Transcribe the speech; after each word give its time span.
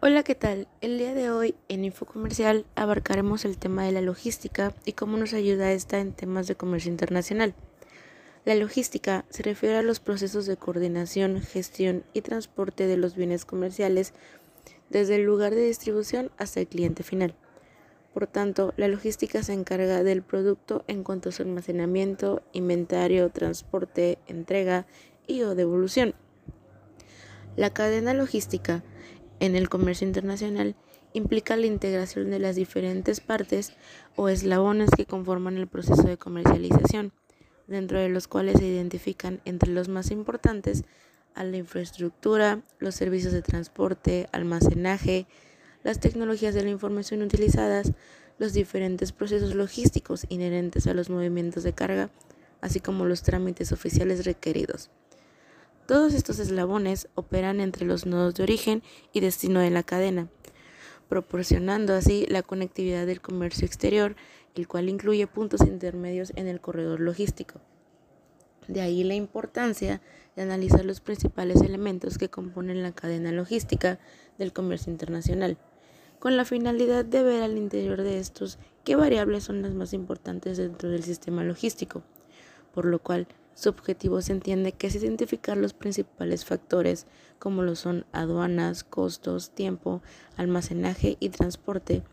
Hola, 0.00 0.22
¿qué 0.22 0.36
tal? 0.36 0.68
El 0.80 0.96
día 0.96 1.12
de 1.12 1.28
hoy 1.28 1.56
en 1.66 1.84
Info 1.84 2.06
Comercial 2.06 2.64
abarcaremos 2.76 3.44
el 3.44 3.58
tema 3.58 3.82
de 3.82 3.90
la 3.90 4.00
logística 4.00 4.72
y 4.84 4.92
cómo 4.92 5.16
nos 5.16 5.32
ayuda 5.32 5.72
esta 5.72 5.98
en 5.98 6.12
temas 6.12 6.46
de 6.46 6.54
comercio 6.54 6.92
internacional. 6.92 7.52
La 8.44 8.54
logística 8.54 9.24
se 9.28 9.42
refiere 9.42 9.76
a 9.76 9.82
los 9.82 9.98
procesos 9.98 10.46
de 10.46 10.56
coordinación, 10.56 11.42
gestión 11.42 12.04
y 12.12 12.20
transporte 12.20 12.86
de 12.86 12.96
los 12.96 13.16
bienes 13.16 13.44
comerciales 13.44 14.12
desde 14.88 15.16
el 15.16 15.24
lugar 15.24 15.56
de 15.56 15.66
distribución 15.66 16.30
hasta 16.38 16.60
el 16.60 16.68
cliente 16.68 17.02
final. 17.02 17.34
Por 18.14 18.28
tanto, 18.28 18.74
la 18.76 18.86
logística 18.86 19.42
se 19.42 19.52
encarga 19.52 20.04
del 20.04 20.22
producto 20.22 20.84
en 20.86 21.02
cuanto 21.02 21.30
a 21.30 21.32
su 21.32 21.42
almacenamiento, 21.42 22.40
inventario, 22.52 23.30
transporte, 23.30 24.18
entrega 24.28 24.86
y 25.26 25.42
o 25.42 25.56
devolución. 25.56 26.14
La 27.56 27.70
cadena 27.70 28.14
logística 28.14 28.84
en 29.40 29.56
el 29.56 29.68
comercio 29.68 30.06
internacional 30.06 30.74
implica 31.12 31.56
la 31.56 31.66
integración 31.66 32.30
de 32.30 32.38
las 32.38 32.56
diferentes 32.56 33.20
partes 33.20 33.72
o 34.16 34.28
eslabones 34.28 34.90
que 34.96 35.06
conforman 35.06 35.56
el 35.56 35.66
proceso 35.66 36.02
de 36.02 36.18
comercialización, 36.18 37.12
dentro 37.66 37.98
de 37.98 38.08
los 38.08 38.28
cuales 38.28 38.58
se 38.58 38.66
identifican 38.66 39.40
entre 39.44 39.70
los 39.70 39.88
más 39.88 40.10
importantes 40.10 40.84
a 41.34 41.44
la 41.44 41.56
infraestructura, 41.56 42.62
los 42.78 42.94
servicios 42.94 43.32
de 43.32 43.42
transporte, 43.42 44.28
almacenaje, 44.32 45.26
las 45.84 46.00
tecnologías 46.00 46.54
de 46.54 46.64
la 46.64 46.70
información 46.70 47.22
utilizadas, 47.22 47.92
los 48.38 48.52
diferentes 48.52 49.12
procesos 49.12 49.54
logísticos 49.54 50.26
inherentes 50.28 50.86
a 50.86 50.94
los 50.94 51.10
movimientos 51.10 51.62
de 51.62 51.72
carga, 51.72 52.10
así 52.60 52.80
como 52.80 53.04
los 53.04 53.22
trámites 53.22 53.72
oficiales 53.72 54.24
requeridos. 54.24 54.90
Todos 55.88 56.12
estos 56.12 56.38
eslabones 56.38 57.08
operan 57.14 57.60
entre 57.60 57.86
los 57.86 58.04
nodos 58.04 58.34
de 58.34 58.42
origen 58.42 58.82
y 59.14 59.20
destino 59.20 59.60
de 59.60 59.70
la 59.70 59.82
cadena, 59.82 60.28
proporcionando 61.08 61.94
así 61.94 62.26
la 62.28 62.42
conectividad 62.42 63.06
del 63.06 63.22
comercio 63.22 63.64
exterior, 63.64 64.14
el 64.54 64.68
cual 64.68 64.90
incluye 64.90 65.26
puntos 65.26 65.62
intermedios 65.62 66.34
en 66.36 66.46
el 66.46 66.60
corredor 66.60 67.00
logístico. 67.00 67.62
De 68.66 68.82
ahí 68.82 69.02
la 69.02 69.14
importancia 69.14 70.02
de 70.36 70.42
analizar 70.42 70.84
los 70.84 71.00
principales 71.00 71.62
elementos 71.62 72.18
que 72.18 72.28
componen 72.28 72.82
la 72.82 72.92
cadena 72.92 73.32
logística 73.32 73.98
del 74.36 74.52
comercio 74.52 74.92
internacional, 74.92 75.56
con 76.18 76.36
la 76.36 76.44
finalidad 76.44 77.06
de 77.06 77.22
ver 77.22 77.42
al 77.42 77.56
interior 77.56 78.02
de 78.02 78.18
estos 78.18 78.58
qué 78.84 78.94
variables 78.94 79.44
son 79.44 79.62
las 79.62 79.72
más 79.72 79.94
importantes 79.94 80.58
dentro 80.58 80.90
del 80.90 81.02
sistema 81.02 81.44
logístico, 81.44 82.02
por 82.74 82.84
lo 82.84 82.98
cual 82.98 83.26
su 83.58 83.70
objetivo 83.70 84.22
se 84.22 84.30
entiende 84.30 84.70
que 84.70 84.86
es 84.86 84.94
identificar 84.94 85.56
los 85.56 85.72
principales 85.72 86.44
factores 86.44 87.06
como 87.40 87.62
lo 87.62 87.74
son 87.74 88.06
aduanas, 88.12 88.84
costos, 88.84 89.50
tiempo, 89.50 90.00
almacenaje 90.36 91.16
y 91.18 91.30
transporte 91.30 92.04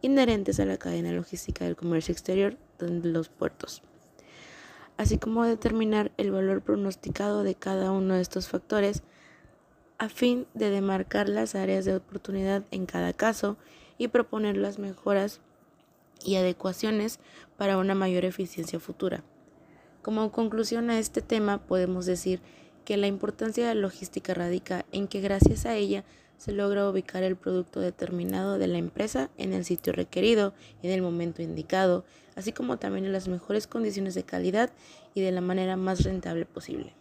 inherentes 0.00 0.60
a 0.60 0.64
la 0.64 0.78
cadena 0.78 1.12
logística 1.12 1.66
del 1.66 1.76
comercio 1.76 2.12
exterior 2.12 2.56
de 2.78 3.10
los 3.10 3.28
puertos, 3.28 3.82
así 4.96 5.18
como 5.18 5.44
determinar 5.44 6.10
el 6.16 6.30
valor 6.30 6.62
pronosticado 6.62 7.42
de 7.42 7.54
cada 7.54 7.92
uno 7.92 8.14
de 8.14 8.22
estos 8.22 8.48
factores 8.48 9.02
a 9.98 10.08
fin 10.08 10.46
de 10.54 10.70
demarcar 10.70 11.28
las 11.28 11.54
áreas 11.54 11.84
de 11.84 11.96
oportunidad 11.96 12.64
en 12.70 12.86
cada 12.86 13.12
caso 13.12 13.58
y 13.98 14.08
proponer 14.08 14.56
las 14.56 14.78
mejoras 14.78 15.42
y 16.24 16.36
adecuaciones 16.36 17.20
para 17.58 17.76
una 17.76 17.94
mayor 17.94 18.24
eficiencia 18.24 18.80
futura. 18.80 19.22
Como 20.04 20.30
conclusión 20.32 20.90
a 20.90 20.98
este 20.98 21.22
tema 21.22 21.64
podemos 21.64 22.04
decir 22.04 22.42
que 22.84 22.98
la 22.98 23.06
importancia 23.06 23.66
de 23.66 23.74
la 23.74 23.80
logística 23.80 24.34
radica 24.34 24.84
en 24.92 25.08
que 25.08 25.22
gracias 25.22 25.64
a 25.64 25.76
ella 25.76 26.04
se 26.36 26.52
logra 26.52 26.90
ubicar 26.90 27.22
el 27.22 27.36
producto 27.36 27.80
determinado 27.80 28.58
de 28.58 28.66
la 28.66 28.76
empresa 28.76 29.30
en 29.38 29.54
el 29.54 29.64
sitio 29.64 29.94
requerido, 29.94 30.52
en 30.82 30.90
el 30.90 31.00
momento 31.00 31.40
indicado, 31.40 32.04
así 32.36 32.52
como 32.52 32.76
también 32.76 33.06
en 33.06 33.14
las 33.14 33.28
mejores 33.28 33.66
condiciones 33.66 34.14
de 34.14 34.24
calidad 34.24 34.70
y 35.14 35.22
de 35.22 35.32
la 35.32 35.40
manera 35.40 35.78
más 35.78 36.04
rentable 36.04 36.44
posible. 36.44 36.92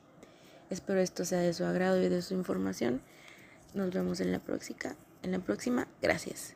Espero 0.69 1.01
esto 1.01 1.25
sea 1.25 1.39
de 1.39 1.53
su 1.53 1.65
agrado 1.65 2.01
y 2.01 2.07
de 2.07 2.21
su 2.21 2.33
información. 2.35 3.01
Nos 3.73 3.91
vemos 3.91 4.21
en 4.21 4.31
la 4.31 4.39
próxima. 4.39 4.95
En 5.23 5.33
la 5.33 5.39
próxima. 5.39 5.89
Gracias. 6.01 6.55